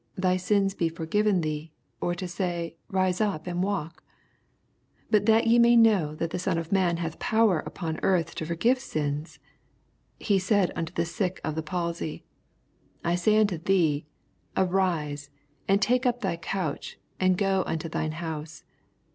[0.15, 4.01] Thy sins be forgiven thee; or to say, Bise up and walk
[5.03, 7.99] f 24 But that ye may know that the Son of man hath power upon
[8.01, 9.37] earth to forgive sins,
[10.19, 12.23] (he said unto the sick of the palsy,)
[13.03, 14.07] I say unto thee,
[14.55, 15.29] Anse,
[15.67, 18.63] and take up thy couch, and go unto thine house.